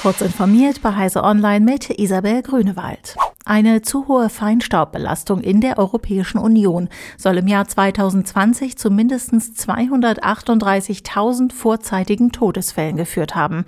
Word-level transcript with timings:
Kurz 0.00 0.20
informiert 0.20 0.82
bei 0.82 0.94
Heise 0.94 1.24
Online 1.24 1.64
mit 1.64 1.98
Isabel 1.98 2.42
Grünewald. 2.42 3.16
Eine 3.44 3.82
zu 3.82 4.08
hohe 4.08 4.28
Feinstaubbelastung 4.28 5.40
in 5.40 5.60
der 5.60 5.78
Europäischen 5.78 6.38
Union 6.38 6.88
soll 7.16 7.38
im 7.38 7.48
Jahr 7.48 7.66
2020 7.66 8.76
zu 8.76 8.90
mindestens 8.90 9.52
238.000 9.52 11.52
vorzeitigen 11.52 12.32
Todesfällen 12.32 12.96
geführt 12.96 13.34
haben. 13.34 13.64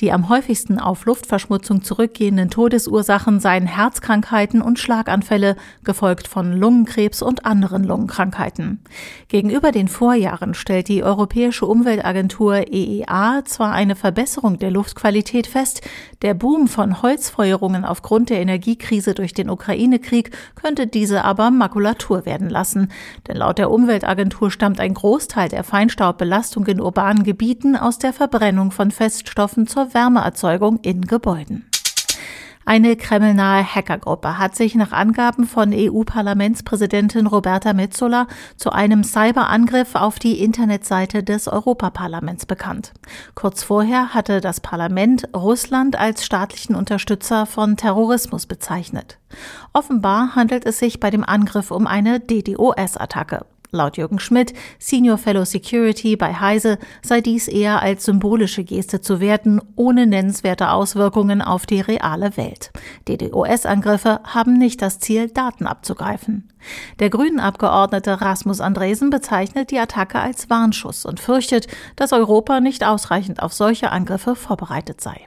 Die 0.00 0.12
am 0.12 0.28
häufigsten 0.28 0.78
auf 0.78 1.06
Luftverschmutzung 1.06 1.82
zurückgehenden 1.82 2.50
Todesursachen 2.50 3.40
seien 3.40 3.66
Herzkrankheiten 3.66 4.60
und 4.60 4.78
Schlaganfälle, 4.78 5.56
gefolgt 5.84 6.28
von 6.28 6.52
Lungenkrebs 6.52 7.22
und 7.22 7.46
anderen 7.46 7.82
Lungenkrankheiten. 7.82 8.80
Gegenüber 9.28 9.72
den 9.72 9.88
Vorjahren 9.88 10.52
stellt 10.52 10.88
die 10.88 11.02
Europäische 11.02 11.64
Umweltagentur 11.64 12.70
EEA 12.70 13.42
zwar 13.46 13.72
eine 13.72 13.96
Verbesserung 13.96 14.58
der 14.58 14.70
Luftqualität 14.70 15.46
fest, 15.46 15.80
der 16.20 16.34
Boom 16.34 16.68
von 16.68 17.00
Holzfeuerungen 17.00 17.84
aufgrund 17.84 18.28
der 18.28 18.40
Energiekrise 18.40 19.14
durch 19.14 19.32
den 19.32 19.48
Ukraine-Krieg 19.48 20.30
könnte 20.56 20.86
diese 20.86 21.24
aber 21.24 21.50
Makulatur 21.50 22.26
werden 22.26 22.50
lassen. 22.50 22.88
Denn 23.28 23.36
laut 23.36 23.58
der 23.58 23.70
Umweltagentur 23.70 24.50
stammt 24.50 24.78
ein 24.78 24.92
Großteil 24.92 25.48
der 25.48 25.64
Feinstaubbelastung 25.64 26.66
in 26.66 26.80
urbanen 26.80 27.22
Gebieten 27.22 27.76
aus 27.76 27.98
der 27.98 28.12
Verbrennung 28.12 28.70
von 28.72 28.90
Feststoffen 28.90 29.66
zur 29.66 29.85
Wärmeerzeugung 29.94 30.80
in 30.82 31.02
Gebäuden. 31.02 31.66
Eine 32.68 32.96
kremlnahe 32.96 33.64
Hackergruppe 33.64 34.38
hat 34.38 34.56
sich 34.56 34.74
nach 34.74 34.90
Angaben 34.90 35.46
von 35.46 35.72
EU-Parlamentspräsidentin 35.72 37.28
Roberta 37.28 37.72
Metsola 37.72 38.26
zu 38.56 38.72
einem 38.72 39.04
Cyberangriff 39.04 39.94
auf 39.94 40.18
die 40.18 40.42
Internetseite 40.42 41.22
des 41.22 41.46
Europaparlaments 41.46 42.44
bekannt. 42.44 42.92
Kurz 43.36 43.62
vorher 43.62 44.14
hatte 44.14 44.40
das 44.40 44.58
Parlament 44.58 45.28
Russland 45.32 45.94
als 45.94 46.24
staatlichen 46.24 46.74
Unterstützer 46.74 47.46
von 47.46 47.76
Terrorismus 47.76 48.46
bezeichnet. 48.46 49.18
Offenbar 49.72 50.34
handelt 50.34 50.66
es 50.66 50.80
sich 50.80 50.98
bei 50.98 51.10
dem 51.10 51.22
Angriff 51.22 51.70
um 51.70 51.86
eine 51.86 52.18
DDoS-Attacke. 52.18 53.46
Laut 53.70 53.96
Jürgen 53.96 54.18
Schmidt, 54.18 54.54
Senior 54.78 55.18
Fellow 55.18 55.44
Security 55.44 56.16
bei 56.16 56.34
Heise, 56.34 56.78
sei 57.02 57.20
dies 57.20 57.48
eher 57.48 57.82
als 57.82 58.04
symbolische 58.04 58.64
Geste 58.64 59.00
zu 59.00 59.20
werten, 59.20 59.60
ohne 59.74 60.06
nennenswerte 60.06 60.70
Auswirkungen 60.70 61.42
auf 61.42 61.66
die 61.66 61.80
reale 61.80 62.36
Welt. 62.36 62.70
DDoS-Angriffe 63.08 64.20
haben 64.24 64.54
nicht 64.54 64.82
das 64.82 64.98
Ziel, 64.98 65.28
Daten 65.28 65.66
abzugreifen. 65.66 66.48
Der 66.98 67.10
Grünen-Abgeordnete 67.10 68.20
Rasmus 68.20 68.60
Andresen 68.60 69.10
bezeichnet 69.10 69.70
die 69.70 69.78
Attacke 69.78 70.18
als 70.18 70.50
Warnschuss 70.50 71.04
und 71.04 71.20
fürchtet, 71.20 71.68
dass 71.96 72.12
Europa 72.12 72.60
nicht 72.60 72.84
ausreichend 72.84 73.42
auf 73.42 73.52
solche 73.52 73.90
Angriffe 73.90 74.34
vorbereitet 74.34 75.00
sei. 75.00 75.20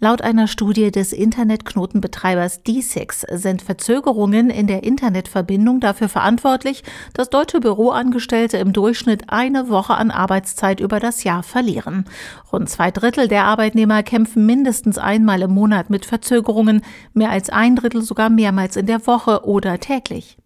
Laut 0.00 0.22
einer 0.22 0.48
Studie 0.48 0.90
des 0.90 1.12
Internetknotenbetreibers 1.12 2.64
D6 2.64 3.36
sind 3.36 3.62
Verzögerungen 3.62 4.50
in 4.50 4.66
der 4.66 4.82
Internetverbindung 4.82 5.78
dafür 5.78 6.08
verantwortlich, 6.08 6.82
dass 7.14 7.30
deutsche 7.30 7.60
Büroangestellte 7.60 8.56
im 8.56 8.72
Durchschnitt 8.72 9.24
eine 9.28 9.68
Woche 9.68 9.94
an 9.94 10.10
Arbeitszeit 10.10 10.80
über 10.80 10.98
das 10.98 11.22
Jahr 11.22 11.44
verlieren. 11.44 12.06
Rund 12.52 12.68
zwei 12.68 12.90
Drittel 12.90 13.28
der 13.28 13.44
Arbeitnehmer 13.44 14.02
kämpfen 14.02 14.46
mindestens 14.46 14.98
einmal 14.98 15.42
im 15.42 15.52
Monat 15.52 15.90
mit 15.90 16.04
Verzögerungen, 16.04 16.82
mehr 17.12 17.30
als 17.30 17.48
ein 17.48 17.76
Drittel 17.76 18.02
sogar 18.02 18.30
mehrmals 18.30 18.76
in 18.76 18.86
der 18.86 19.06
Woche 19.06 19.44
oder 19.46 19.78
täglich. 19.78 20.36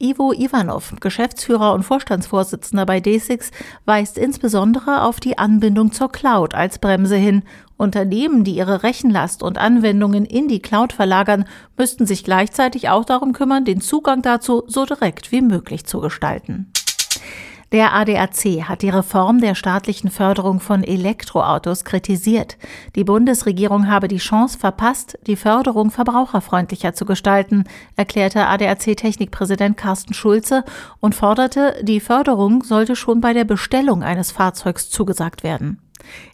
Ivo 0.00 0.32
Ivanov, 0.32 0.94
Geschäftsführer 0.98 1.74
und 1.74 1.82
Vorstandsvorsitzender 1.82 2.86
bei 2.86 2.98
D6, 2.98 3.50
weist 3.84 4.16
insbesondere 4.16 5.02
auf 5.02 5.20
die 5.20 5.36
Anbindung 5.36 5.92
zur 5.92 6.10
Cloud 6.10 6.54
als 6.54 6.78
Bremse 6.78 7.16
hin 7.16 7.42
Unternehmen, 7.76 8.42
die 8.42 8.56
ihre 8.56 8.82
Rechenlast 8.82 9.42
und 9.42 9.58
Anwendungen 9.58 10.24
in 10.24 10.48
die 10.48 10.60
Cloud 10.60 10.92
verlagern, 10.92 11.44
müssten 11.76 12.06
sich 12.06 12.24
gleichzeitig 12.24 12.88
auch 12.88 13.04
darum 13.04 13.32
kümmern, 13.32 13.64
den 13.64 13.80
Zugang 13.80 14.22
dazu 14.22 14.64
so 14.66 14.86
direkt 14.86 15.32
wie 15.32 15.42
möglich 15.42 15.84
zu 15.84 16.00
gestalten. 16.00 16.72
Der 17.72 17.94
ADAC 17.94 18.68
hat 18.68 18.82
die 18.82 18.90
Reform 18.90 19.40
der 19.40 19.54
staatlichen 19.54 20.10
Förderung 20.10 20.58
von 20.58 20.82
Elektroautos 20.82 21.84
kritisiert. 21.84 22.58
Die 22.96 23.04
Bundesregierung 23.04 23.88
habe 23.88 24.08
die 24.08 24.16
Chance 24.16 24.58
verpasst, 24.58 25.16
die 25.28 25.36
Förderung 25.36 25.92
verbraucherfreundlicher 25.92 26.94
zu 26.94 27.04
gestalten, 27.04 27.62
erklärte 27.94 28.48
ADAC-Technikpräsident 28.48 29.76
Carsten 29.76 30.14
Schulze 30.14 30.64
und 30.98 31.14
forderte, 31.14 31.76
die 31.82 32.00
Förderung 32.00 32.64
sollte 32.64 32.96
schon 32.96 33.20
bei 33.20 33.34
der 33.34 33.44
Bestellung 33.44 34.02
eines 34.02 34.32
Fahrzeugs 34.32 34.90
zugesagt 34.90 35.44
werden. 35.44 35.80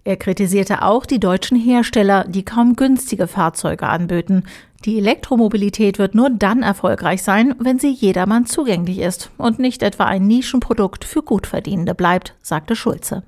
Er 0.04 0.16
kritisierte 0.16 0.82
auch 0.82 1.04
die 1.04 1.20
deutschen 1.20 1.58
Hersteller, 1.58 2.24
die 2.26 2.44
kaum 2.44 2.76
günstige 2.76 3.26
Fahrzeuge 3.26 3.88
anböten. 3.88 4.46
Die 4.86 4.98
Elektromobilität 4.98 5.98
wird 5.98 6.14
nur 6.14 6.30
dann 6.30 6.62
erfolgreich 6.62 7.24
sein, 7.24 7.56
wenn 7.58 7.80
sie 7.80 7.90
jedermann 7.90 8.46
zugänglich 8.46 9.00
ist 9.00 9.32
und 9.36 9.58
nicht 9.58 9.82
etwa 9.82 10.04
ein 10.04 10.28
Nischenprodukt 10.28 11.04
für 11.04 11.22
Gutverdienende 11.22 11.92
bleibt, 11.92 12.36
sagte 12.40 12.76
Schulze. 12.76 13.24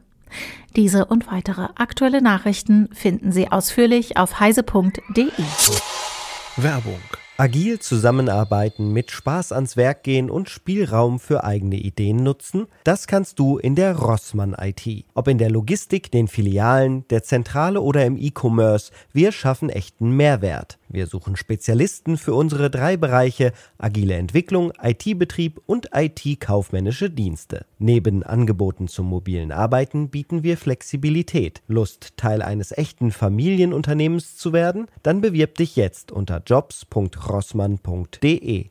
Diese 0.76 1.06
und 1.06 1.26
weitere 1.26 1.66
aktuelle 1.74 2.22
Nachrichten 2.22 2.88
finden 2.92 3.32
Sie 3.32 3.50
ausführlich 3.50 4.16
auf 4.16 4.38
heise.de. 4.38 5.32
Werbung 6.56 7.00
Agil 7.40 7.78
zusammenarbeiten, 7.78 8.92
mit 8.92 9.12
Spaß 9.12 9.52
ans 9.52 9.76
Werk 9.76 10.02
gehen 10.02 10.28
und 10.28 10.48
Spielraum 10.48 11.20
für 11.20 11.44
eigene 11.44 11.76
Ideen 11.76 12.16
nutzen, 12.16 12.66
das 12.82 13.06
kannst 13.06 13.38
du 13.38 13.58
in 13.58 13.76
der 13.76 13.96
Rossmann 13.96 14.56
IT. 14.60 15.04
Ob 15.14 15.28
in 15.28 15.38
der 15.38 15.48
Logistik, 15.48 16.10
den 16.10 16.26
Filialen, 16.26 17.06
der 17.10 17.22
Zentrale 17.22 17.80
oder 17.80 18.04
im 18.04 18.16
E-Commerce, 18.16 18.90
wir 19.12 19.30
schaffen 19.30 19.70
echten 19.70 20.16
Mehrwert. 20.16 20.78
Wir 20.88 21.06
suchen 21.06 21.36
Spezialisten 21.36 22.16
für 22.16 22.34
unsere 22.34 22.70
drei 22.70 22.96
Bereiche 22.96 23.52
agile 23.76 24.14
Entwicklung, 24.14 24.72
IT-Betrieb 24.82 25.60
und 25.66 25.90
IT-kaufmännische 25.94 27.10
Dienste. 27.10 27.66
Neben 27.78 28.22
Angeboten 28.22 28.88
zum 28.88 29.04
mobilen 29.06 29.52
Arbeiten 29.52 30.08
bieten 30.08 30.42
wir 30.42 30.56
Flexibilität. 30.56 31.60
Lust, 31.68 32.16
Teil 32.16 32.40
eines 32.40 32.72
echten 32.72 33.10
Familienunternehmens 33.10 34.36
zu 34.36 34.54
werden? 34.54 34.86
Dann 35.02 35.20
bewirb 35.20 35.56
dich 35.56 35.76
jetzt 35.76 36.10
unter 36.10 36.42
jobs.rossmann.de. 36.44 38.70